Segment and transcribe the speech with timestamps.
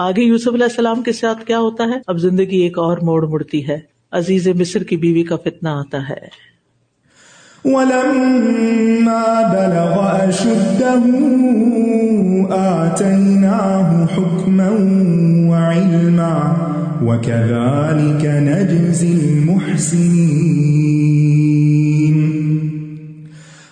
[0.00, 3.68] آگے یوسف علیہ السلام کے ساتھ کیا ہوتا ہے؟ اب زندگی ایک اور موڑ مڑتی
[3.68, 3.78] ہے۔
[4.12, 6.50] عزیز مصر کی بیوی کا فتنا آتا ہے۔
[7.64, 11.08] ولما بلغ أشده
[12.50, 14.68] آتيناه حكما
[15.50, 16.54] وعلما،
[17.02, 20.99] وكذلك نجزي المحسنين.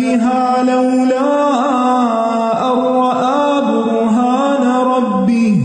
[0.00, 1.54] بها لولا
[2.72, 4.64] أن رأى برهان
[4.96, 5.56] ربه.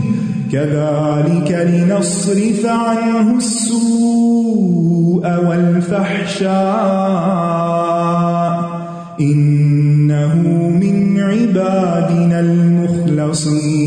[0.52, 6.50] كذلك لنصرف عنه السوء والفحشاء.
[9.20, 10.42] إنه
[10.80, 13.80] من عبادنا المخلصين.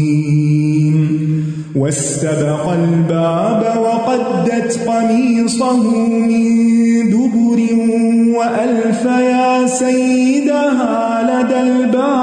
[1.75, 6.63] واستبق الباب وقدت قميصه من
[7.09, 7.59] دبر
[8.35, 12.13] وألف يا سيدها لدى الباب.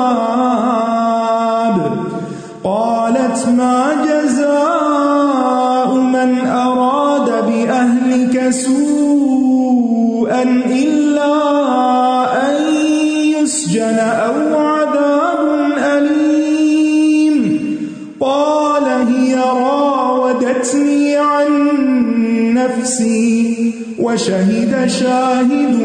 [2.64, 11.34] قالت ما جزاء من أراد بأهلك سوءا إلا
[12.48, 12.56] أن
[13.42, 15.46] يسجن أو عذاب
[15.96, 17.36] أليم.
[18.20, 21.50] قال هي راودتني عن
[22.54, 25.79] نفسي وشهد شاهد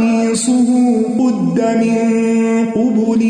[0.00, 0.68] قميصه
[1.18, 2.00] قد من
[2.74, 3.22] قبل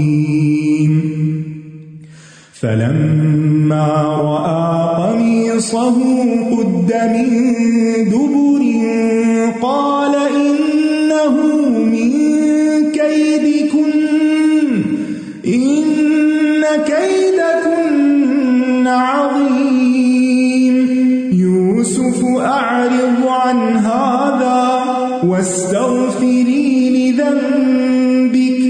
[2.53, 3.89] فلما
[4.23, 4.69] رأى
[5.03, 5.99] قميصه
[6.51, 7.29] قد من
[8.11, 8.48] دبر
[25.23, 28.61] واستغفري لذنبك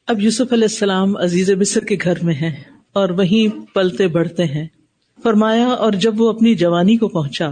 [0.06, 2.52] اب یوسف علیہ السلام عزیز مصر کے گھر میں ہیں
[2.92, 4.66] اور وہیں پلتے بڑھتے ہیں۔
[5.22, 7.50] فرمایا، اور جب وہ اپنی جوانی کو پہنچا،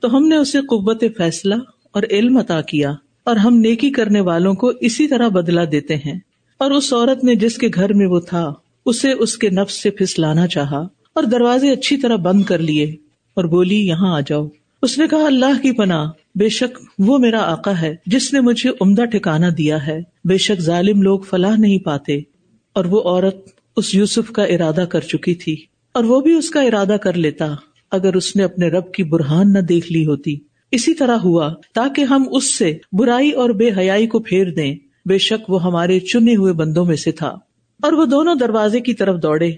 [0.00, 1.54] تو ہم نے اسے قوت فیصلہ
[1.92, 2.92] اور علم عطا کیا
[3.24, 6.20] اور ہم نیکی کرنے والوں کو اسی طرح بدلا دیتے ہیں۔
[6.58, 8.52] اور اس عورت نے جس کے گھر میں وہ تھا
[8.86, 10.78] اسے اس کے نفس سے پھسلانا چاہا
[11.14, 12.84] اور دروازے اچھی طرح بند کر لیے
[13.34, 14.48] اور بولی، یہاں آ جاؤ۔
[14.82, 18.70] اس نے کہا، اللہ کی پناہ، بے شک وہ میرا آقا ہے جس نے مجھے
[18.80, 22.20] عمدہ ٹھکانا دیا ہے۔ بے شک ظالم لوگ فلاح نہیں پاتے۔
[22.72, 23.36] اور وہ عورت
[23.76, 25.56] اس یوسف کا ارادہ کر چکی تھی۔
[25.94, 27.54] اور وہ بھی اس کا ارادہ کر لیتا،
[27.90, 30.36] اگر اس نے اپنے رب کی برہان نہ دیکھ لی ہوتی۔
[30.70, 34.76] اسی طرح ہوا، تاکہ ہم اس سے برائی اور بے حیائی کو پھیر دیں۔
[35.08, 37.38] بے شک وہ ہمارے چنے ہوئے بندوں میں سے تھا۔
[37.82, 39.50] اور وہ دونوں دروازے کی طرف دوڑے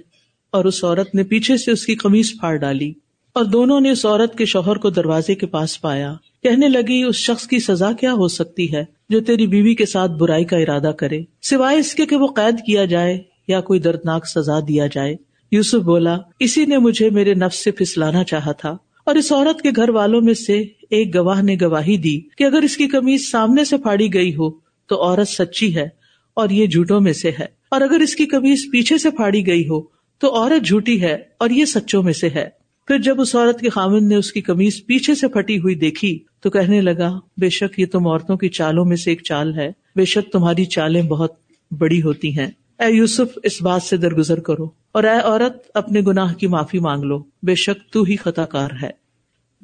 [0.51, 2.93] اور اس عورت نے پیچھے سے اس کی قمیض پھاڑ ڈالی
[3.33, 7.17] اور دونوں نے اس عورت کے شوہر کو دروازے کے پاس پایا۔ کہنے لگی، اس
[7.17, 10.93] شخص کی سزا کیا ہو سکتی ہے جو تیری بیوی کے ساتھ برائی کا ارادہ
[10.99, 15.17] کرے؟ سوائے اس کے کہ وہ قید کیا جائے یا کوئی دردناک سزا دیا جائے۔
[15.53, 19.71] یوسف بولا، اسی نے مجھے میرے نفس سے پھسلانا چاہا تھا اور اس عورت کے
[19.77, 23.65] گھر والوں میں سے ایک گواہ نے گواہی دی کہ اگر اس کی کمیز سامنے
[23.65, 24.51] سے پھاڑی گئی ہو
[24.87, 26.04] تو عورت سچی ہے
[26.35, 29.69] اور یہ جھوٹوں میں سے ہے۔ اور اگر اس کی کمیز پیچھے سے پھاڑی گئی
[29.69, 29.83] ہو،
[30.19, 32.49] تو عورت جھوٹی ہے اور یہ سچوں میں سے ہے۔
[32.87, 36.19] پھر جب اس عورت کے خامن نے اس کی کمیز پیچھے سے پھٹی ہوئی دیکھی،
[36.41, 39.71] تو کہنے لگا، بے شک یہ تم عورتوں کی چالوں میں سے ایک چال ہے۔
[39.97, 41.33] بے شک تمہاری چالیں بہت
[41.79, 42.47] بڑی ہوتی ہیں۔
[42.79, 47.03] اے یوسف، اس بات سے درگزر کرو۔ اور اے عورت، اپنے گناہ کی معافی مانگ
[47.03, 48.91] لو۔ بے شک تو ہی خطا کار ہے۔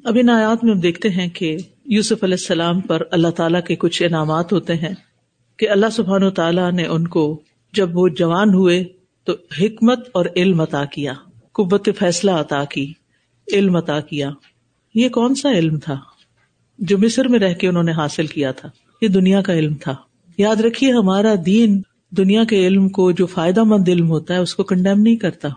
[0.03, 3.75] اب ان آیات میں ہم دیکھتے ہیں کہ یوسف علیہ السلام پر اللہ تعالیٰ کے
[3.75, 4.93] کچھ انعامات ہوتے ہیں۔
[5.61, 7.41] کہ اللہ سبحان و تعالیٰ نے ان کو
[7.73, 8.83] جب وہ جوان ہوئے
[9.23, 11.13] تو حکمت اور علم عطا کیا،
[11.51, 12.93] قوت فیصلہ عطا کی،
[13.53, 14.29] علم عطا کیا۔
[14.95, 15.99] یہ کون سا علم تھا
[16.79, 18.69] جو مصر میں رہ کے انہوں نے حاصل کیا تھا؟
[19.01, 19.95] یہ دنیا کا علم تھا۔
[20.37, 24.55] یاد رکھیے، ہمارا دین دنیا کے علم کو جو فائدہ مند علم ہوتا ہے، اس
[24.55, 25.49] کو کنڈیم نہیں کرتا۔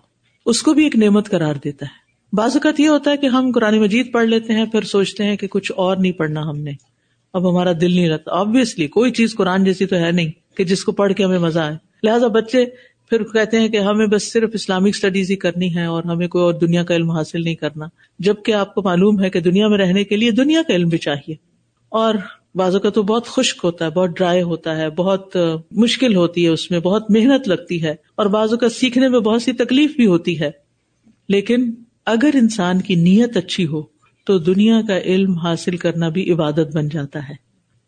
[0.46, 1.92] اس کو بھی ایک نعمت قرار دیتا ہے۔
[2.36, 5.36] بعض اوقات یہ ہوتا ہے کہ ہم قرآن مجید پڑھ لیتے ہیں، پھر سوچتے ہیں
[5.36, 6.93] کہ کچھ اور نہیں پڑھنا ہم نے۔
[7.34, 10.84] اب ہمارا دل نہیں رہتا۔ آبیسلی کوئی چیز قرآن جیسی تو ہے نہیں کہ جس
[10.84, 12.64] کو پڑھ کے ہمیں مزہ آئے۔ لہٰذا بچے
[13.10, 16.42] پھر کہتے ہیں کہ ہمیں بس صرف اسلامک اسٹڈیز ہی کرنی ہے اور ہمیں کوئی
[16.44, 17.86] اور دنیا کا علم حاصل نہیں کرنا۔
[18.18, 20.98] جبکہ آپ کو معلوم ہے کہ دنیا میں رہنے کے لیے دنیا کا علم بھی
[20.98, 21.34] چاہیے۔
[21.88, 22.14] اور
[22.54, 25.36] بازو کا تو بہت خشک ہوتا ہے، بہت ڈرائی ہوتا ہے، بہت
[25.70, 29.42] مشکل ہوتی ہے اس میں، بہت محنت لگتی ہے۔ اور بازو کا سیکھنے میں بہت
[29.42, 30.50] سی تکلیف بھی ہوتی ہے۔
[31.28, 31.74] لیکن
[32.06, 33.93] اگر انسان کی نیت اچھی ہو
[34.24, 37.34] تو دنیا کا علم حاصل کرنا بھی عبادت بن جاتا ہے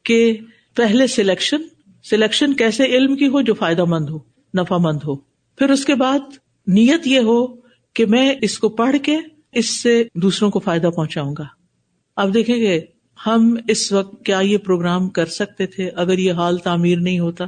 [0.04, 0.38] کہ
[0.76, 1.62] پہلے سلیکشن
[2.04, 4.18] سلیکشن کیسے علم کی ہو جو فائدہ مند ہو
[4.58, 5.16] نفا مند ہو۔
[5.58, 6.18] پھر اس کے بعد
[6.66, 7.46] نیت یہ ہو
[7.94, 9.16] کہ میں اس کو پڑھ کے
[9.52, 11.44] اس سے دوسروں کو فائدہ پہنچاؤں گا۔
[12.16, 12.80] آپ دیکھیں گے
[13.26, 17.44] ہم اس وقت کیا یہ پروگرام کر سکتے تھے اگر یہ حال تعمیر نہیں ہوتا؟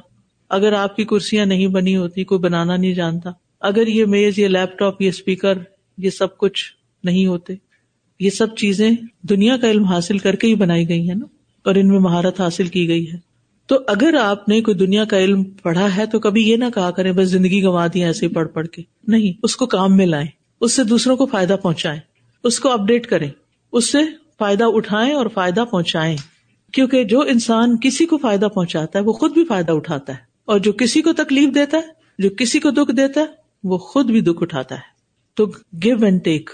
[0.51, 3.31] اگر آپ کی کرسیاں نہیں بنی ہوتی، کوئی بنانا نہیں جانتا۔
[3.61, 5.59] اگر یہ میز، یہ لیپ ٹاپ یہ اسپیکر
[5.99, 6.65] یہ سب کچھ
[7.05, 7.68] نہیں ہوتے۔
[8.21, 8.91] یہ سب چیزیں
[9.23, 11.27] دنیا کا علم حاصل کر کے ہی بنائی گئی ہے نا،
[11.65, 13.17] اور ان میں مہارت حاصل کی گئی ہے۔
[13.67, 16.91] تو اگر آپ نے کوئی دنیا کا علم پڑھا ہے تو کبھی یہ نہ کہا
[16.91, 20.07] کریں بس زندگی گوا دی ایسے ہی پڑھ پڑھ کے۔ نہیں، اس کو کام میں
[20.07, 20.27] لائیں،
[20.61, 22.01] اس سے دوسروں کو فائدہ پہنچائیں،
[22.45, 23.31] اس کو اپڈیٹ کریں،
[23.73, 23.99] اس سے
[24.39, 26.17] فائدہ اٹھائیں اور فائدہ پہنچائیں۔
[26.73, 30.59] کیونکہ جو انسان کسی کو فائدہ پہنچاتا ہے، وہ خود بھی فائدہ اٹھاتا ہے۔ اور
[30.59, 31.87] جو کسی کو تکلیف دیتا ہے،
[32.19, 33.27] جو کسی کو دکھ دیتا ہے،
[33.65, 34.97] وہ خود بھی دکھ اٹھاتا ہے۔
[35.35, 35.47] تو
[35.85, 36.51] گیو اینڈ ٹیک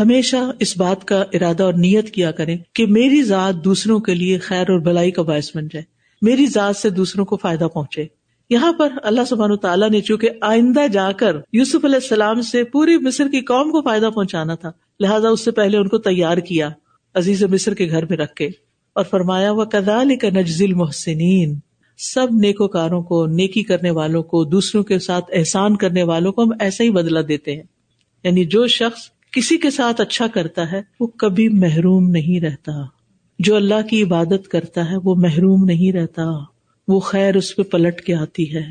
[0.00, 4.38] ہمیشہ اس بات کا ارادہ اور نیت کیا کریں کہ میری ذات دوسروں کے لیے
[4.38, 5.82] خیر اور بلائی کا باعث بن جائے،
[6.22, 8.04] میری ذات سے دوسروں کو فائدہ پہنچے۔
[8.50, 12.96] یہاں پر اللہ سبحان تعالیٰ نے چونکہ آئندہ جا کر یوسف علیہ السلام سے پوری
[12.96, 14.70] مصر کی قوم کو فائدہ پہنچانا تھا،
[15.00, 16.68] لہٰذا اس سے پہلے ان کو تیار کیا
[17.14, 18.46] عزیز مصر کے گھر میں رکھ کے
[18.92, 21.58] اور فرمایا وہ کدال کا نجزل محسنین
[21.98, 26.42] سب نیکو کاروں کو، نیکی کرنے والوں کو، دوسروں کے ساتھ احسان کرنے والوں کو
[26.42, 27.62] ہم ایسا ہی بدلا دیتے ہیں۔
[28.24, 32.72] یعنی جو شخص کسی کے ساتھ اچھا کرتا ہے وہ کبھی محروم نہیں رہتا۔
[33.38, 36.22] جو اللہ کی عبادت کرتا ہے وہ محروم نہیں رہتا۔
[36.88, 38.62] وہ خیر اس پہ پلٹ کے آتی ہے۔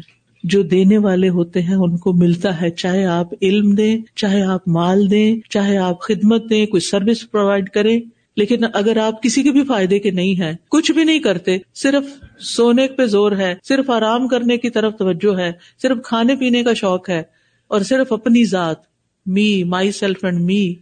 [0.44, 4.68] جو دینے والے ہوتے ہیں ان کو ملتا ہے۔ چاہے آپ علم دیں، چاہے آپ
[4.68, 8.00] مال دیں، چاہے آپ خدمت دیں، کوئی سروس پرووائڈ کریں
[8.36, 12.26] لیکن اگر آپ کسی کے بھی فائدے کے نہیں ہے کچھ بھی نہیں کرتے، صرف
[12.40, 15.52] سونے پہ زور ہے، صرف آرام کرنے کی طرف توجہ ہے،
[15.82, 17.24] صرف کھانے پینے کا شوق ہے
[17.68, 18.95] اور صرف اپنی ذات
[19.26, 20.74] me myself and me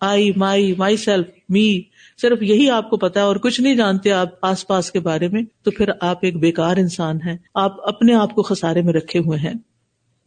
[0.00, 1.80] I my myself me
[2.22, 5.28] صرف یہی آپ کو پتا ہے اور کچھ نہیں جانتے آپ آس پاس کے بارے
[5.28, 9.18] میں، تو پھر آپ ایک بیکار انسان ہے آپ اپنے آپ کو خسارے میں رکھے
[9.18, 9.52] ہوئے ہیں۔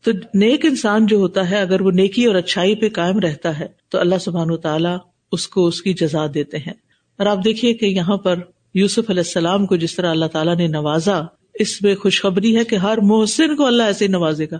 [0.03, 3.65] تو نیک انسان جو ہوتا ہے، اگر وہ نیکی اور اچھائی پہ قائم رہتا ہے،
[3.89, 4.97] تو اللہ سبحان و تعالیٰ
[5.31, 6.73] اس کو اس کی جزا دیتے ہیں۔
[7.17, 8.39] اور آپ دیکھیے کہ یہاں پر
[8.73, 11.21] یوسف علیہ السلام کو جس طرح اللہ تعالیٰ نے نوازا،
[11.53, 14.57] اس میں خوشخبری ہے کہ ہر محسن کو اللہ ایسے نوازے گا۔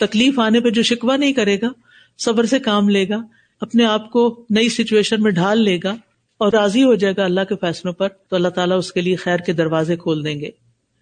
[0.00, 1.68] تکلیف آنے پہ جو شکوا نہیں کرے گا،
[2.18, 3.22] صبر سے کام لے گا،
[3.60, 5.96] اپنے آپ کو نئی سچویشن میں ڈھال لے گا
[6.38, 9.16] اور راضی ہو جائے گا اللہ کے فیصلوں پر، تو اللہ تعالیٰ اس کے لیے
[9.16, 10.50] خیر کے دروازے کھول دیں گے۔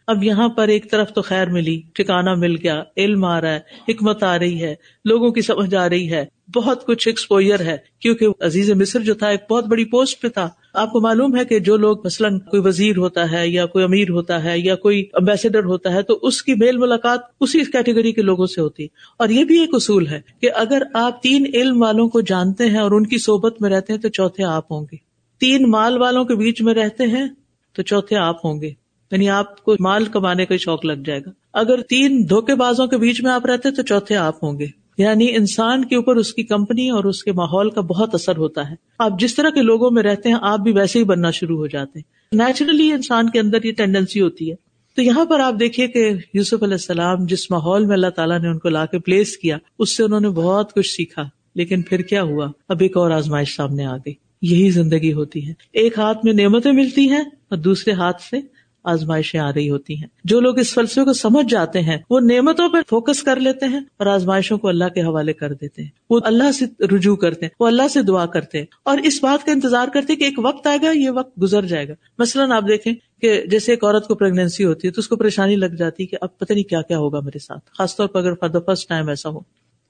[0.07, 3.61] اب یہاں پر ایک طرف تو خیر ملی ٹھکانا مل گیا، علم آ رہا ہے،
[3.89, 4.75] حکمت آ رہی ہے،
[5.05, 6.25] لوگوں کی سمجھ آ رہی ہے۔
[6.55, 10.49] بہت کچھ ایکسپوئر ہے، کیونکہ عزیز مصر جو تھا، ایک بہت بڑی پوسٹ پہ تھا۔
[10.79, 14.11] آپ کو معلوم ہے کہ جو لوگ مثلاً کوئی وزیر ہوتا ہے یا کوئی امیر
[14.11, 18.23] ہوتا ہے یا کوئی امبیسڈر ہوتا ہے تو اس کی میل ملاقات اسی کیٹیگری کے
[18.23, 18.89] لوگوں سے ہوتی ہے۔
[19.19, 22.79] اور یہ بھی ایک اصول ہے کہ اگر آپ تین علم والوں کو جانتے ہیں
[22.79, 24.97] اور ان کی صحبت میں رہتے ہیں تو چوتھے آپ ہوں گے۔
[25.41, 27.29] تین مال والوں کے بیچ میں رہتے ہیں
[27.73, 28.71] تو چوتھے آپ ہوں گے۔
[29.11, 32.97] یعنی آپ کو مال کمانے کا شوق لگ جائے گا۔ اگر تین دھوکے بازوں کے
[32.97, 36.43] بیچ میں آپ رہتے تو چوتھے آپ ہوں گے۔ یعنی انسان کے اوپر اس کی
[36.43, 39.91] کمپنی اور اس کے ماحول کا بہت اثر ہوتا ہے۔ آپ جس طرح کے لوگوں
[39.91, 43.41] میں رہتے ہیں، آپ بھی ویسے ہی بننا شروع ہو جاتے ہیں۔ نیچرلی انسان کے
[43.41, 44.57] اندر یہ ٹینڈنسی ہوتی ہے۔
[44.97, 48.49] تو یہاں پر آپ دیکھیے کہ یوسف علیہ السلام جس ماحول میں اللہ تعالیٰ نے
[48.49, 51.23] ان کو لا کے پلیس کیا، اس سے انہوں نے بہت کچھ سیکھا۔
[51.55, 55.53] لیکن پھر کیا ہوا؟ اب ایک اور آزمائش سامنے آ گئی۔ یہی زندگی ہوتی ہے۔
[55.73, 58.37] ایک ہاتھ میں نعمتیں ملتی ہیں اور دوسرے ہاتھ سے
[58.85, 62.69] آزمائشیں آ رہی ہوتی ہیں۔ جو لوگ اس فلسفے کو سمجھ جاتے ہیں، وہ نعمتوں
[62.69, 66.21] پہ فوکس کر لیتے ہیں اور آزمائشوں کو اللہ کے حوالے کر دیتے ہیں۔ وہ
[66.25, 69.53] اللہ سے رجوع کرتے ہیں، وہ اللہ سے دعا کرتے ہیں۔ اور اس بات کا
[69.53, 72.95] انتظار کرتے کہ ایک وقت آئے گا، یہ وقت گزر جائے گا۔ مثلاً آپ دیکھیں
[73.21, 76.09] کہ جیسے ایک عورت کو پریگنینسی ہوتی ہے تو اس کو پریشانی لگ جاتی ہے
[76.09, 78.59] کہ اب پتہ نہیں کیا کیا ہوگا میرے ساتھ۔ خاص طور پر اگر فار دا
[78.59, 79.41] فرسٹ ٹائم ایسا ہو۔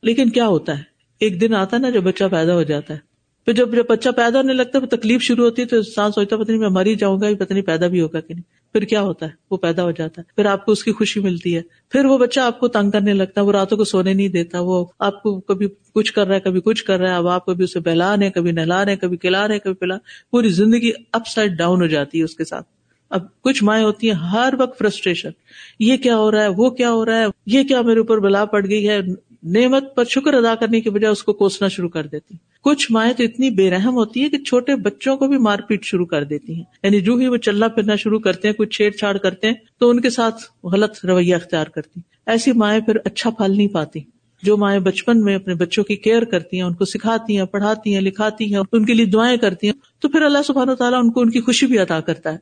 [0.03, 0.83] لیکن کیا ہوتا ہے؟
[1.21, 2.99] ایک دن آتا ہے نا جب بچہ پیدا ہو جاتا ہے۔
[3.45, 6.37] پھر جب جب بچہ پیدا ہونے لگتا ہے، تکلیف شروع ہوتی ہے تو انسان سوچتا
[6.37, 8.83] پتہ نہیں میں مر ہی جاؤں گا پتہ نہیں پیدا بھی ہوگا کہ نہیں۔ پھر
[8.83, 11.57] کیا ہوتا ہے؟ وہ پیدا ہو جاتا ہے۔ پھر آپ کو اس کی خوشی ملتی
[11.57, 14.29] ہے۔ پھر وہ بچہ آپ کو تنگ کرنے لگتا ہے۔ وہ راتوں کو سونے نہیں
[14.29, 17.29] دیتا۔ وہ آپ کو کبھی کچھ کر رہا ہے، کبھی کچھ کر رہا ہے۔ اب
[17.29, 19.97] آپ کبھی اسے بہلا رہے کبھی نہلا رہے کبھی کھلا رہے کبھی پلا
[20.31, 22.67] پوری زندگی اپ سائڈ ڈاؤن ہو جاتی ہے اس کے ساتھ۔
[23.11, 25.31] اب کچھ مائیں ہوتی ہیں، ہر وقت فرسٹریشن
[25.79, 28.45] یہ کیا ہو رہا ہے؟ وہ کیا ہو رہا ہے؟ یہ کیا میرے اوپر بلا
[28.45, 28.99] پڑ گئی ہے؟
[29.43, 33.13] نعمت پر شکر ادا کرنے کی بجائے اس کو کوسنا شروع کر دیتی کچھ مائیں
[33.13, 36.25] تو اتنی بے رحم ہوتی ہے کہ چھوٹے بچوں کو بھی مار پیٹ شروع کر
[36.25, 39.47] دیتی ہیں۔ یعنی جو ہی وہ چلنا پھرنا شروع کرتے ہیں کچھ چھیڑ چھاڑ کرتے
[39.47, 43.69] ہیں، تو ان کے ساتھ غلط رویہ اختیار کرتی ایسی مائیں پھر اچھا پھل نہیں
[43.69, 44.01] پاتی۔
[44.43, 47.95] جو مائیں بچپن میں اپنے بچوں کی کیئر کرتی ہیں، ان کو سکھاتی ہیں، پڑھاتی
[47.95, 51.11] ہیں، لکھاتی ہیں، ان کے لیے دعائیں کرتی ہیں، تو پھر اللہ سبحانہ تعالیٰ ان
[51.11, 52.39] کو ان کی خوشی بھی ادا کرتا ہے۔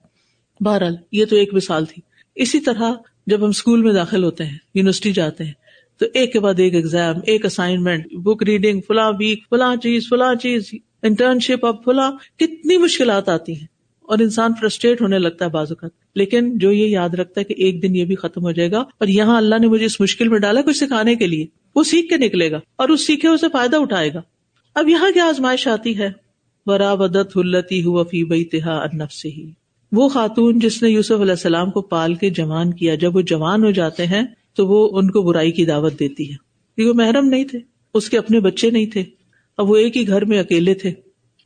[0.60, 2.02] بہرحال، یہ تو ایک مثال تھی۔
[2.34, 2.92] اسی طرح
[3.26, 5.52] جب ہم اسکول میں داخل ہوتے ہیں، یونیورسٹی جاتے ہیں
[5.98, 10.34] تو ایک کے بعد ایک ایگزام ایک اسائنمنٹ بک ریڈنگ فلاں ویک فلاں چیز فلاں
[10.34, 10.70] چیز
[11.02, 15.74] انٹرن شپ اب فلاں، کتنی مشکلات آتی ہیں۔ اور انسان فرسٹریٹ ہونے لگتا ہے بازو
[15.74, 18.70] کا لیکن جو یہ یاد رکھتا ہے کہ ایک دن یہ بھی ختم ہو جائے
[18.70, 21.84] گا اور یہاں اللہ نے مجھے اس مشکل میں ڈالا کچھ سکھانے کے لیے۔ وہ
[21.84, 24.22] سیکھ کے نکلے گا اور اس سیکھے اسے فائدہ اٹھائے گا۔
[24.74, 26.08] اب یہاں کیا آزمائش آتی ہے؟
[26.66, 29.50] برابدت ہلتی ہوا فی بئی تہا انف سے ہی
[29.92, 33.64] وہ خاتون جس نے یوسف علیہ السلام کو پال کے جوان کیا، جب وہ جوان
[33.64, 34.22] ہو جاتے ہیں
[34.56, 36.36] تو وہ ان کو برائی کی دعوت دیتی ہے۔
[36.76, 37.58] کیونکہ وہ محرم نہیں تھے،
[37.94, 39.04] اس کے اپنے بچے نہیں تھے۔
[39.58, 40.92] اب وہ ایک ہی گھر میں اکیلے تھے۔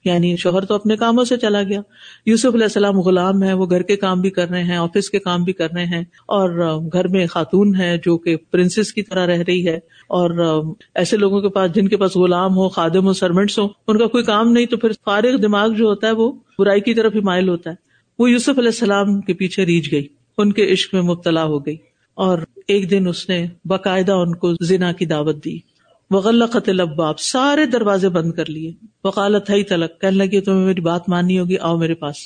[0.05, 1.81] یعنی شوہر تو اپنے کاموں سے چلا گیا۔
[2.27, 5.19] یوسف علیہ السلام غلام ہے وہ گھر کے کام بھی کر رہے ہیں، آفس کے
[5.19, 9.27] کام بھی کر رہے ہیں۔ اور گھر میں خاتون ہے جو کہ پرنسس کی طرح
[9.27, 9.77] رہ رہی ہے۔
[10.09, 10.65] اور
[10.95, 14.07] ایسے لوگوں کے پاس جن کے پاس غلام ہو، خادم ہو سرمنٹس ہو ان کا
[14.07, 17.21] کوئی کام نہیں تو پھر فارغ دماغ جو ہوتا ہے وہ برائی کی طرف ہی
[17.21, 17.75] مائل ہوتا ہے۔
[18.19, 20.07] وہ یوسف علیہ السلام کے پیچھے ریچ گئی،
[20.39, 21.77] ان کے عشق میں مبتلا ہو گئی۔
[22.21, 25.59] اور ایک دن اس نے باقاعدہ ان کو زنا کی دعوت دی۔
[26.11, 28.73] وغلقت الابواب، سارے دروازے بند کر لیے۔
[29.05, 32.17] وقالت، ہی تلک، کہنے لگی تمہیں میری بات ماننی ہوگی، آؤ میرے پاس۔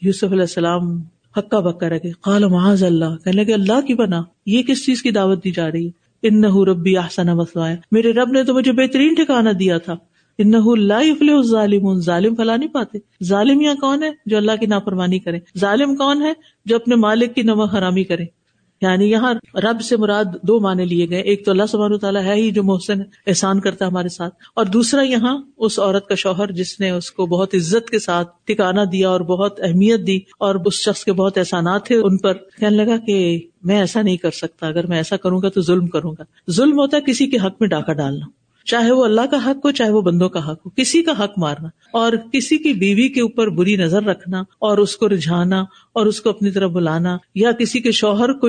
[0.00, 1.02] یوسف علیہ السلام
[1.36, 5.02] حکا بکا رہ گئے۔ قال، معاذ اللہ۔ کہنے لگے، اللہ کی بنا یہ کس چیز
[5.02, 5.90] کی دعوت دی جا رہی ہے؟
[6.22, 9.94] ان ربی احسن مسوائے میرے رب نے تو مجھے بہترین ٹھکانا دیا تھا۔
[10.38, 11.00] ان لا
[11.42, 15.96] ظالم ظالم پھلا نہیں پاتے۔ ظالم یا کون ہے جو اللہ کی نافرمانی کرے؟ ظالم
[15.96, 16.32] کون ہے
[16.64, 18.37] جو اپنے مالک کی نمک حرامی کرے؟
[18.80, 22.34] یعنی یہاں رب سے مراد دو معنی لیے گئے۔ ایک تو اللہ سبحانہ تعالیٰ ہے
[22.34, 26.52] ہی جو محسن احسان کرتا ہے ہمارے ساتھ، اور دوسرا یہاں اس عورت کا شوہر
[26.52, 30.54] جس نے اس کو بہت عزت کے ساتھ ٹکانا دیا اور بہت اہمیت دی اور
[30.64, 34.30] اس شخص کے بہت احسانات تھے ان پر۔ کہنے لگا کہ میں ایسا نہیں کر
[34.30, 37.36] سکتا، اگر میں ایسا کروں گا تو ظلم کروں گا۔ ظلم ہوتا ہے کسی کے
[37.36, 38.26] حق میں ڈاکہ ڈالنا۔
[38.68, 41.38] چاہے وہ اللہ کا حق ہو، چاہے وہ بندوں کا حق ہو، کسی کا حق
[41.38, 45.60] مارنا اور کسی کی بیوی کے اوپر بری نظر رکھنا اور اس کو رجھانا
[45.92, 48.48] اور اس کو اپنی طرف بلانا یا کسی کے شوہر کو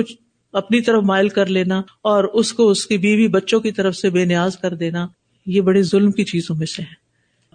[0.52, 4.10] اپنی طرف مائل کر لینا اور اس کو اس کی بیوی بچوں کی طرف سے
[4.10, 5.06] بے نیاز کر دینا،
[5.46, 6.98] یہ بڑے ظلم کی چیزوں میں سے ہے۔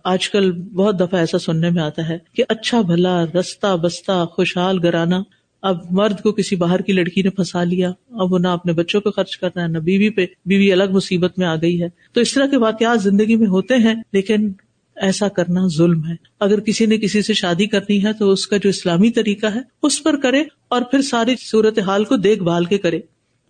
[0.03, 4.79] آج کل بہت دفعہ ایسا سننے میں آتا ہے کہ اچھا بھلا، رستہ بستہ، خوشحال
[4.83, 5.21] گرانا
[5.65, 9.01] اب مرد کو کسی باہر کی لڑکی نے پھنسا لیا، اب وہ نہ اپنے بچوں
[9.01, 12.21] پہ خرچ کرنا ہے نہ بیوی پہ، بیوی الگ مصیبت میں آ گئی ہے۔ تو
[12.21, 14.51] اس طرح کے واقعات زندگی میں ہوتے ہیں، لیکن
[14.95, 18.57] ایسا کرنا ظلم ہے۔ اگر کسی نے کسی سے شادی کرنی ہے تو اس کا
[18.57, 22.65] جو اسلامی طریقہ ہے، اس پر کرے اور پھر ساری صورت حال کو دیکھ بھال
[22.65, 22.99] کے کرے۔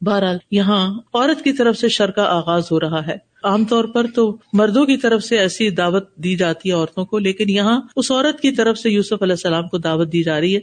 [0.01, 4.05] بہرحال، یہاں عورت کی طرف سے شر کا آغاز ہو رہا ہے۔ عام طور پر
[4.15, 8.12] تو مردوں کی طرف سے ایسی دعوت دی جاتی ہے عورتوں کو، لیکن یہاں اس
[8.12, 10.60] عورت کی طرف سے یوسف علیہ السلام کو دعوت دی جا رہی ہے۔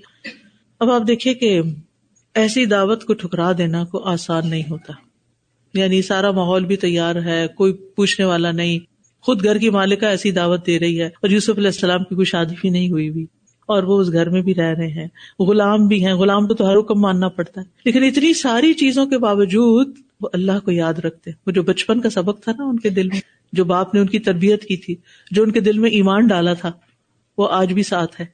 [0.82, 1.60] اب آپ دیکھیے کہ
[2.34, 4.92] ایسی دعوت کو ٹھکرا دینا کو آسان نہیں ہوتا۔
[5.74, 8.78] یعنی سارا ماحول بھی تیار ہے، کوئی پوچھنے والا نہیں۔
[9.22, 12.24] خود گھر کی مالکہ ایسی دعوت دے رہی ہے اور یوسف علیہ السلام کی کوئی
[12.24, 13.26] شادی بھی نہیں ہوئی بھی۔
[13.66, 15.08] اور وہ اس گھر میں بھی رہ رہے ہیں۔
[15.38, 19.06] غلام بھی ہیں۔ غلام کو تو ہر حکم ماننا پڑتا ہے۔ لیکن اتنی ساری چیزوں
[19.06, 22.78] کے باوجود وہ اللہ کو یاد رکھتے وہ جو بچپن کا سبق تھا نا ان
[22.78, 23.20] کے دل میں،
[23.52, 24.96] جو باپ نے ان کی تربیت کی تھی،
[25.30, 26.72] جو ان کے دل میں ایمان ڈالا تھا،
[27.38, 28.26] وہ آج بھی ساتھ ہے۔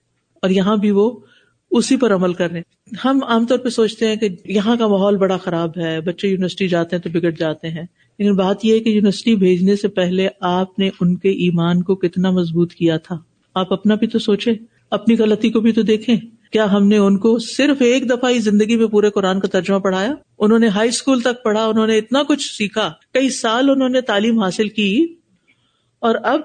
[0.42, 1.10] اور یہاں بھی وہ
[1.70, 4.86] اسی پر عمل کر رہے ہیں ہم عام طور پہ سوچتے ہیں کہ یہاں کا
[4.86, 7.82] ماحول بڑا خراب ہے، بچے یونیورسٹی جاتے ہیں تو بگڑ جاتے ہیں۔
[8.18, 11.94] لیکن بات یہ ہے کہ یونیورسٹی بھیجنے سے پہلے آپ نے ان کے ایمان کو
[11.94, 13.18] کتنا مضبوط کیا تھا۔
[13.54, 14.52] آپ اپنا بھی تو سوچے
[14.90, 16.16] اپنی غلطی کو بھی تو دیکھیں۔
[16.52, 19.78] کیا ہم نے ان کو صرف ایک دفعہ ہی زندگی میں پورے قرآن کا ترجمہ
[19.78, 23.88] پڑھایا؟ انہوں نے ہائی اسکول تک پڑھا، انہوں نے اتنا کچھ سیکھا، کئی سال انہوں
[23.88, 25.14] نے تعلیم حاصل کی۔
[25.98, 26.40] اور اب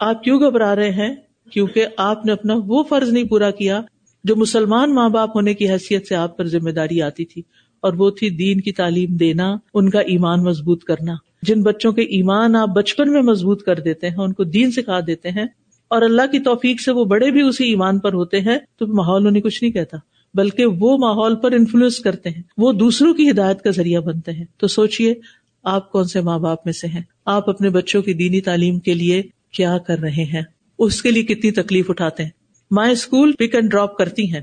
[0.00, 1.14] آپ کیوں گھبرا رہے ہیں؟
[1.50, 3.80] کیونکہ آپ نے اپنا وہ فرض نہیں پورا کیا
[4.24, 7.42] جو مسلمان ماں باپ ہونے کی حیثیت سے آپ پر ذمہ داری آتی تھی
[7.80, 11.12] اور وہ تھی دین کی تعلیم دینا، ان کا ایمان مضبوط کرنا۔
[11.42, 15.00] جن بچوں کے ایمان آپ بچپن میں مضبوط کر دیتے ہیں، ان کو دین سکھا
[15.06, 15.44] دیتے ہیں
[15.88, 19.26] اور اللہ کی توفیق سے وہ بڑے بھی اسی ایمان پر ہوتے ہیں تو ماحول
[19.26, 19.96] انہیں کچھ نہیں کہتا،
[20.34, 24.44] بلکہ وہ ماحول پر انفلوئنس کرتے ہیں۔ وہ دوسروں کی ہدایت کا ذریعہ بنتے ہیں۔
[24.56, 25.14] تو سوچیے
[25.62, 28.94] آپ کون سے ماں باپ میں سے ہیں؟ آپ اپنے بچوں کی دینی تعلیم کے
[28.94, 30.42] لیے کیا کر رہے ہیں؟
[30.78, 32.41] اس کے لیے کتنی تکلیف اٹھاتے ہیں؟
[32.72, 34.40] ماں اسکول پک اینڈ ڈراپ کرتی ہیں،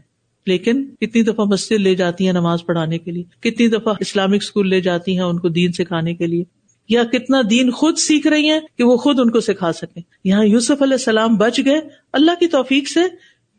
[0.48, 4.70] لیکن کتنی دفعہ مسجد لے جاتی ہیں نماز پڑھانے کے لیے؟ کتنی دفعہ اسلامک اسکول
[4.70, 6.44] لے جاتی ہیں ان کو دین سکھانے کے لیے؟
[6.90, 10.46] یا کتنا دین خود سیکھ رہی ہیں کہ وہ خود ان کو سکھا سکے یہاں
[10.46, 11.80] یوسف علیہ السلام بچ گئے،
[12.14, 13.00] اللہ کی توفیق سے،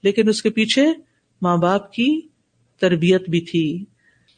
[0.02, 0.86] لیکن اس کے پیچھے
[1.42, 2.20] ماں باپ کی
[2.80, 3.84] تربیت بھی تھی۔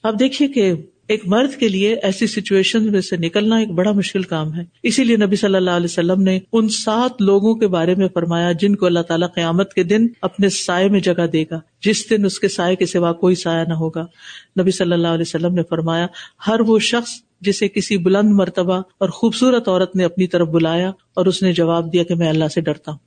[0.03, 0.73] اب دیکھیے کہ
[1.09, 5.05] ایک مرد کے لیے ایسی سچویشن میں سے نکلنا ایک بڑا مشکل کام ہے۔ اسی
[5.05, 8.77] لیے نبی صلی اللہ علیہ وسلم نے ان سات لوگوں کے بارے میں فرمایا جن
[8.77, 12.41] کو اللہ تعالیٰ قیامت کے دن اپنے سائے میں جگہ دے گا۔ جس دن اس
[12.41, 14.07] کے سائے کے سوا کوئی سایہ نہ ہوگا۔
[14.61, 16.07] نبی صلی اللہ علیہ وسلم نے فرمایا،
[16.47, 21.27] ہر وہ شخص جسے کسی بلند مرتبہ اور خوبصورت عورت نے اپنی طرف بلایا اور
[21.27, 22.99] اس نے جواب دیا کہ میں اللہ سے ڈرتا ہوں۔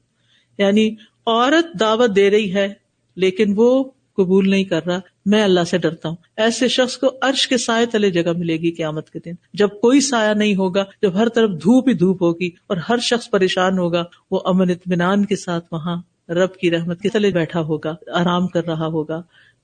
[0.58, 0.96] یعنی
[1.28, 2.74] عورت دعوت دے رہی ہے
[3.16, 3.84] لیکن وہ
[4.16, 7.86] قبول نہیں کر رہا۔ میں اللہ سے ڈرتا ہوں۔ ایسے شخص کو عرش کے سائے
[7.86, 11.50] تلے جگہ ملے گی قیامت کے دن۔ جب کوئی سایہ نہیں ہوگا، جب ہر طرف
[11.50, 16.02] دھوپ ہی دھوپ ہوگی اور ہر شخص پریشان ہوگا، وہ امن اطمینان کے ساتھ وہاں
[16.30, 19.22] رب کی رحمت کے تلے بیٹھا ہوگا، آرام کر رہا ہوگا،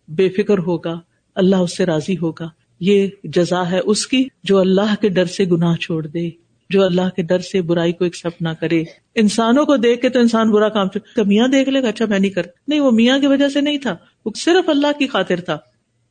[0.08, 1.00] بے فکر ہوگا،
[1.36, 2.50] اللہ اس سے راضی ہوگا۔
[2.80, 6.30] یہ جزا ہے اس کی جو اللہ کے ڈر سے گناہ چھوڑ دے۔
[6.72, 8.84] جو اللہ کے ڈر سے برائی کو ایکسپٹ نہ کرے۔
[9.16, 10.88] انسانوں کو دیکھ کے تو انسان برا کام
[11.28, 13.78] میاں دیکھ لے گا اچھا میں نہیں کر نہیں، وہ میاں کی وجہ سے نہیں
[13.78, 15.58] تھا۔ وہ صرف اللہ کی خاطر تھا۔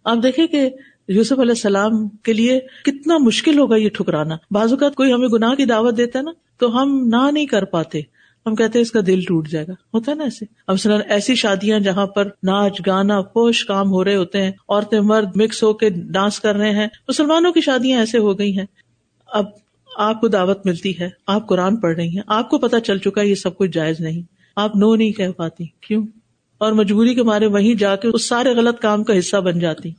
[0.05, 0.71] آپ دیکھیں کہ
[1.09, 5.55] یوسف علیہ السلام کے لیے کتنا مشکل ہوگا یہ ٹھکرانا۔ بعض اوقات کوئی ہمیں گناہ
[5.55, 8.01] کی دعوت دیتا ہے نا، تو ہم نہ نہیں کر پاتے۔
[8.47, 10.77] ہم کہتے ہیں اس کا دل ٹوٹ جائے گا۔ ہوتا ہے نا ایسے۔ اب
[11.09, 15.63] ایسی شادیاں جہاں پر ناچ، گانا، پوش کام ہو رہے ہوتے ہیں، عورتیں مرد مکس
[15.63, 18.67] ہو کے ڈانس کر رہے ہیں۔ مسلمانوں کی شادیاں ایسے ہو گئی ہیں۔
[19.27, 19.45] اب
[20.03, 23.21] آپ کو دعوت ملتی ہے، آپ قرآن پڑھ رہی ہیں، آپ کو پتا چل چکا
[23.21, 24.23] ہے یہ سب کچھ جائز نہیں۔
[24.57, 26.07] آپ نو نہیں کہہ پاتی۔ کیوں؟
[26.59, 29.91] اور مجبوری کے مارے وہیں جا کے اس سارے غلط کام کا حصہ بن جاتی۔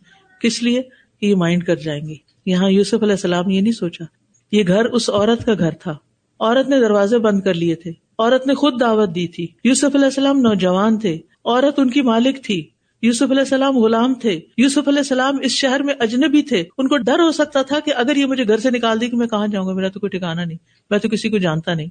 [0.41, 0.81] کس لیے؟
[1.21, 2.15] یہ مائنڈ کر جائیں گے
[2.45, 4.03] یہاں یوسف علیہ السلام یہ نہیں سوچا۔
[4.51, 5.91] یہ گھر اس عورت کا گھر تھا۔
[6.39, 10.05] عورت نے دروازے بند کر لیے تھے۔ عورت نے خود دعوت دی تھی۔ یوسف علیہ
[10.05, 12.69] السلام نوجوان تھے۔ عورت ان کی مالک تھی۔
[13.01, 16.97] یوسف علیہ السلام غلام تھے۔ یوسف علیہ السلام اس شہر میں اجنبی تھے۔ ان کو
[16.97, 19.47] ڈر ہو سکتا تھا کہ اگر یہ مجھے گھر سے نکال دی کہ میں کہاں
[19.47, 20.57] جاؤں گا، میرا تو کوئی ٹھکانا نہیں،
[20.89, 21.87] میں تو کسی کو جانتا نہیں۔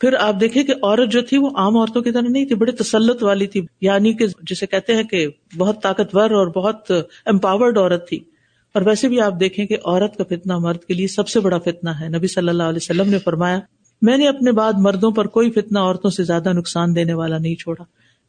[0.00, 2.72] پھر آپ دیکھیں کہ عورت جو تھی وہ عام عورتوں کی طرح نہیں تھی بڑے
[2.72, 5.26] تسلط والی تھی۔ یعنی کہ جسے کہتے ہیں کہ
[5.58, 6.92] بہت طاقتور اور بہت
[7.26, 8.20] امپاورڈ عورت تھی۔
[8.74, 11.58] اور ویسے بھی آپ دیکھیں کہ عورت کا فتنا مرد کے لیے سب سے بڑا
[11.58, 13.60] فتنا ہے۔ نبی صلی اللہ علیہ وسلم نے فرمایا،
[14.02, 17.54] میں نے اپنے بعد مردوں پر کوئی فتنا عورتوں سے زیادہ نقصان دینے والا نہیں
[17.54, 17.84] چھوڑا۔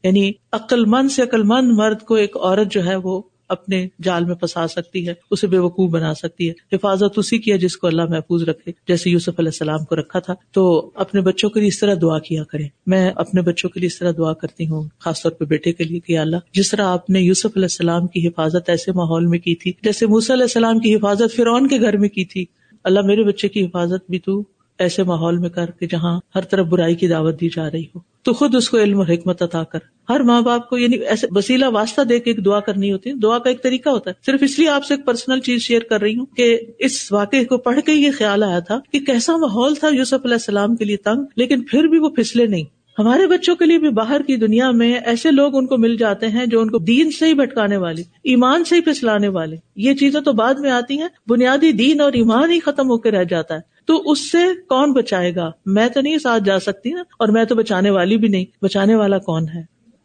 [0.06, 4.26] یعنی عقل مند سے عقل مند مرد کو ایک عورت جو ہے وہ اپنے جال
[4.26, 7.78] میں پھنسا سکتی ہے، اسے بے وقوف بنا سکتی ہے۔ حفاظت اسی کی ہے جس
[7.78, 11.60] کو اللہ محفوظ رکھے، جیسے یوسف علیہ السلام کو رکھا تھا۔ تو اپنے بچوں کے
[11.60, 14.68] لیے اس طرح دعا کیا کریں۔ میں اپنے بچوں کے لیے اس طرح دعا کرتی
[14.68, 17.65] ہوں، خاص طور پہ بیٹے کے لیے کہ اللہ، جس طرح آپ نے یوسف علیہ
[17.65, 21.68] السلام کی حفاظت ایسے ماحول میں کی تھی، جیسے موسی علیہ السلام کی حفاظت فرعون
[21.68, 22.46] کے گھر میں کی تھی۔
[22.84, 24.44] اللہ میرے بچے کی حفاظت بھی تو
[24.80, 28.00] ایسے ماحول میں کر کے جہاں ہر طرف برائی کی دعوت دی جا رہی ہو۔
[28.24, 31.28] تو خود اس کو علم اور حکمت عطا کر۔ ہر ماں باپ کو یعنی ایسے
[31.32, 34.26] وسیلہ واسطہ دے کے ایک دعا کرنی ہوتی ہے۔ دعا کا ایک طریقہ ہوتا ہے۔
[34.26, 37.46] صرف اس لیے آپ سے ایک پرسنل چیز شیئر کر رہی ہوں کہ اس واقعے
[37.46, 40.86] کو پڑھ کے یہ خیال آیا تھا کہ کیسا ماحول تھا یوسف علیہ السلام کے
[40.86, 42.64] لیے تنگ، لیکن پھر بھی وہ پھسلے نہیں۔
[43.00, 46.28] ہمارے بچوں کے لیے بھی باہر کی دنیا میں ایسے لوگ ان کو مل جاتے
[46.28, 49.94] ہیں جو ان کو دین سے ہی بھٹکانے والے، ایمان سے ہی پھسلانے والے۔ یہ
[49.94, 53.24] چیزیں تو بعد میں آتی ہیں۔ بنیادی دین اور ایمان ہی ختم ہو کے رہ
[53.24, 54.38] جاتا ہے۔ تو اس سے
[54.69, 58.17] کون بچائے گا؟ میں تو نہیں ساتھ جا سکتی نا، اور میں تو بچانے والی
[58.17, 59.62] بھی نہیں۔ بچانے والا کون ہے؟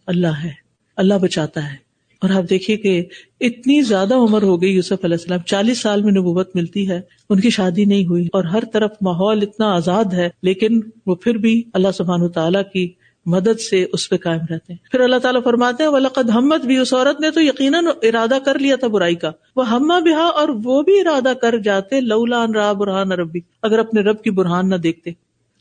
[0.07, 0.51] اللہ ہے۔
[0.97, 1.91] اللہ بچاتا ہے۔
[2.21, 3.05] اور آپ دیکھیے کہ
[3.41, 7.41] اتنی زیادہ عمر ہو گئی یوسف علیہ السلام، چالیس سال میں نبوت ملتی ہے، ان
[7.41, 11.63] کی شادی نہیں ہوئی، اور ہر طرف ماحول اتنا آزاد ہے، لیکن وہ پھر بھی
[11.75, 12.93] اللہ سبحان تعالیٰ کی
[13.27, 16.79] مدد سے اس پہ قائم رہتے ہیں۔ پھر اللہ تعالیٰ فرماتے ہیں، ولقد ہمت بھی
[16.79, 20.49] اس عورت نے تو یقیناً ارادہ کر لیا تھا برائی کا۔ وہ ہما بہا اور
[20.65, 24.75] وہ بھی ارادہ کر جاتے، لولا را برہان ربی اگر اپنے رب کی برہان نہ
[24.75, 25.11] دیکھتے۔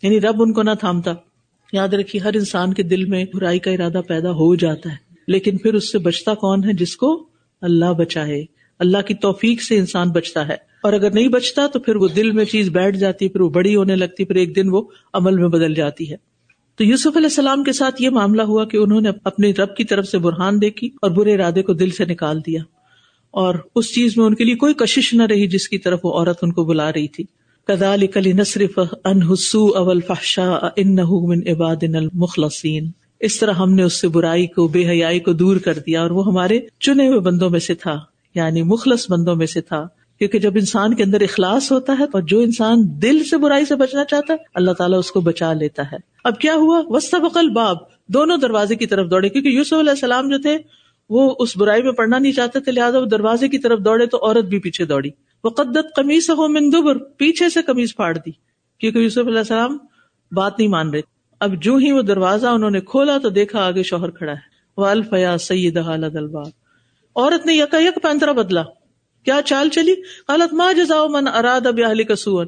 [0.04, 1.12] یعنی رب ان کو نہ تھامتا۔
[1.74, 5.58] یاد رکھیے، ہر انسان کے دل میں برائی کا ارادہ پیدا ہو جاتا ہے۔ لیکن
[5.58, 7.28] پھر اس سے بچتا کون ہے؟ جس کو
[7.62, 8.46] اللہ بچائے۔
[8.80, 12.32] اللہ کی توفیق سے انسان بچتا ہے۔ اور اگر نہیں بچتا تو پھر وہ دل
[12.32, 14.82] میں چیز بیٹھ جاتی ہے پھر وہ بڑی ہونے لگتی، پھر ایک دن وہ
[15.14, 16.29] عمل میں بدل جاتی ہے۔
[16.80, 19.84] تو یوسف علیہ السلام کے ساتھ یہ معاملہ ہوا کہ انہوں نے اپنے رب کی
[19.84, 22.62] طرف سے برہان دیکھی اور برے ارادے کو دل سے نکال دیا
[23.32, 26.14] اور اس چیز میں ان کے لیے کوئی کشش نہ رہی جس کی طرف وہ
[26.14, 27.24] عورت ان کو بلا رہی تھی۔
[27.68, 33.84] کدال کلی نصرف ان حسو اول فحشا ان من عباد المخلصین۔ اس طرح ہم نے
[33.84, 37.20] اس سے برائی کو، بے حیائی کو دور کر دیا اور وہ ہمارے چنے ہوئے
[37.20, 38.00] بندوں میں سے تھا
[38.36, 39.88] یعنی مخلص بندوں میں سے تھا۔
[40.20, 43.76] کیونکہ جب انسان کے اندر اخلاص ہوتا ہے اور جو انسان دل سے برائی سے
[43.76, 47.50] بچنا چاہتا ہے، اللہ تعالیٰ اس کو بچا لیتا ہے۔ اب کیا ہوا؟ وسط بقل
[47.50, 47.78] باب
[48.08, 50.58] دونوں دروازے کی طرف دوڑے، کیونکہ یوسف علیہ السلام جو تھے،
[51.10, 54.18] وہ اس برائی میں پڑھنا نہیں چاہتے تھے، لہٰذا وہ دروازے کی طرف دوڑے تو
[54.26, 55.10] عورت بھی پیچھے دوڑی۔
[55.44, 58.32] وہ قدت قمیص ہو مندبر پیچھے سے قمیض پھاڑ دی،
[58.80, 59.78] کیونکہ یوسف علیہ السلام
[60.32, 61.02] بات نہیں مان رہے۔
[61.40, 64.86] اب جو ہی وہ دروازہ انہوں نے کھولا تو دیکھا آگے شوہر کھڑا ہے۔ وہ
[64.86, 66.48] الفیا سید الباب۔
[67.16, 68.64] عورت نے یکا یک پینترا بدلا۔
[69.26, 69.94] کیا چال چلی؟
[70.30, 72.46] غلط ماں جزاؤ من اراد اب کا سور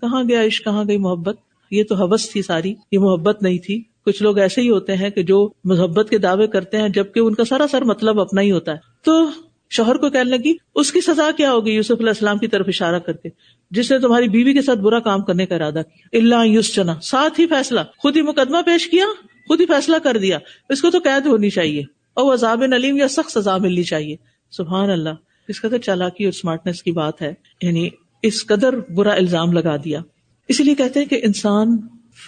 [0.00, 1.36] کہاں گیا عشق؟ کہاں گئی محبت؟
[1.70, 5.10] یہ تو حوث تھی ساری، یہ محبت نہیں تھی۔ کچھ لوگ ایسے ہی ہوتے ہیں
[5.10, 8.50] کہ جو محبت کے دعوے کرتے ہیں، جبکہ ان کا سارا سر مطلب اپنا ہی
[8.50, 9.26] ہوتا ہے۔ تو
[9.70, 12.98] شوہر کو کہنے لگی، اس کی سزا کیا ہوگی؟ یوسف علیہ السلام کی طرف اشارہ
[12.98, 13.28] کر کے،
[13.70, 16.94] جس نے تمہاری بیوی کے ساتھ برا کام کرنے کا ارادہ کیا۔ اللہ یوس چنا
[17.02, 19.04] ساتھ ہی فیصلہ۔ خود ہی مقدمہ پیش کیا،
[19.48, 21.82] خود ہی فیصلہ کر دیا۔ اس کو تو قید ہونی چاہیے۔
[22.14, 24.16] اور وہ عذاب نلیم یا سخت سزا ملنی چاہیے۔
[24.50, 27.88] سبحان اللہ۔ اس قدر چالاکی اور اسمارٹنیس کی بات ہے یعنی
[28.22, 30.00] اس قدر برا الزام لگا دیا۔
[30.48, 31.76] اسی لیے کہتے ہیں کہ انسان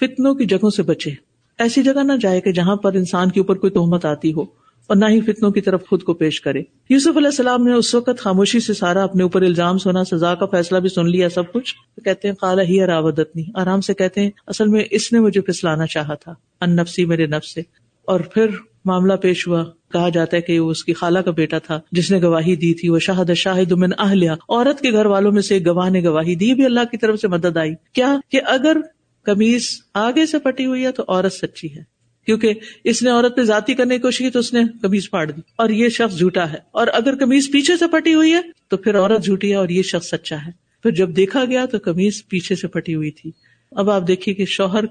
[0.00, 1.10] فتنوں کی جگہوں سے بچے۔
[1.58, 4.42] ایسی جگہ نہ جائے کہ جہاں پر انسان کے اوپر کوئی تہمت آتی ہو
[4.86, 7.94] اور نہ ہی فتنوں کی طرف خود کو پیش کرے۔ یوسف علیہ السلام نے اس
[7.94, 11.52] وقت خاموشی سے سارا اپنے اوپر الزام سونا سزا کا فیصلہ بھی سن لیا، سب
[11.52, 15.20] کچھ۔ کہتے ہیں کالا ہی راودت نہیں آرام سے کہتے ہیں، اصل میں اس نے
[15.20, 17.60] مجھے پھسلانا چاہا تھا۔ ان نفسی میرے نفس سے۔
[18.04, 18.46] اور پھر
[18.84, 22.10] معاملہ پیش ہوا۔ کہا جاتا ہے کہ وہ اس کی خالہ کا بیٹا تھا، جس
[22.10, 25.54] نے گواہی دی تھی۔ وہ شاہد شاہد من اہلیہ عورت کے گھر والوں میں سے
[25.54, 28.76] ایک گواہ نے گواہی دی بھی اللہ کی طرف سے مدد آئی۔ کیا کہ اگر
[29.22, 31.82] کمیز آگے سے پٹی ہوئی ہے تو عورت سچی ہے۔
[32.26, 35.30] کیونکہ اس نے عورت پہ ذاتی کرنے کی کوشش کی تو اس نے کمیز پھاڑ
[35.30, 38.76] دی۔ اور یہ شخص جھوٹا ہے۔ اور اگر کمیز پیچھے سے پٹی ہوئی ہے تو
[38.76, 40.50] پھر عورت جھوٹی ہے اور یہ شخص سچا ہے۔
[40.82, 43.30] پھر جب دیکھا گیا تو کمیز پیچھے سے پٹی ہوئی تھی۔
[43.70, 44.84] اب آپ دیکھیے کہ شوہر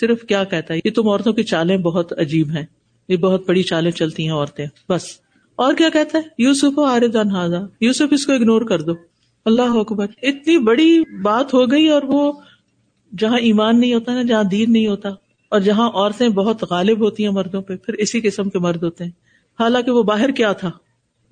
[0.00, 2.66] صرف کیا کہتا ہے، یہ تم عورتوں کی چالیں بہت عجیب ہیں۔
[3.08, 5.04] یہ بہت بڑی چالیں چلتی ہیں عورتیں۔ بس۔
[5.56, 8.92] اور کیا کہتا ہے؟ یوسف آرد انہاظا یوسف اس کو اگنور کر دو۔
[9.44, 12.32] اللہ اکبر۔ اتنی بڑی بات ہو گئی اور وہ
[13.18, 15.08] جہاں ایمان نہیں ہوتا نا، جہاں دین نہیں ہوتا،
[15.50, 19.04] اور جہاں عورتیں بہت غالب ہوتی ہیں مردوں پہ، پھر اسی قسم کے مرد ہوتے
[19.04, 19.10] ہیں۔
[19.60, 20.70] حالانکہ وہ باہر کیا تھا؟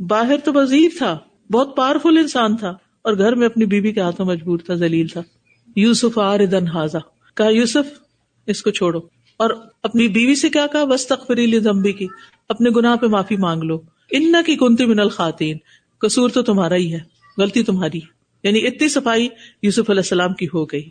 [0.00, 1.18] باہر تو وزیر تھا،
[1.52, 2.68] بہت پاورفل انسان تھا،
[3.02, 5.22] اور گھر میں اپنی بیوی کے ہاتھوں مجبور تھا، ذلیل تھا۔
[5.76, 6.98] یوسف آردن حاضا
[7.34, 8.00] کہا، یوسف،
[8.46, 9.00] اس کو چھوڑو۔
[9.36, 9.50] اور
[9.82, 12.06] اپنی بیوی سے کیا کہا؟ بس تخری زمبی کی
[12.48, 15.56] اپنے گناہ پہ معافی مانگ لو۔ ان کی کنتی من الخواتین
[15.98, 16.98] قصور تو تمہارا ہی ہے،
[17.38, 18.00] غلطی تمہاری
[18.42, 19.28] یعنی اتنی صفائی
[19.62, 20.88] یوسف علیہ السلام کی ہو گئی۔